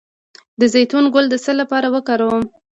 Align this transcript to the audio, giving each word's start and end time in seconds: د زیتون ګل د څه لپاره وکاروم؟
د 0.59 0.61
زیتون 0.73 1.05
ګل 1.13 1.25
د 1.29 1.35
څه 1.43 1.51
لپاره 1.61 1.87
وکاروم؟ 1.95 2.43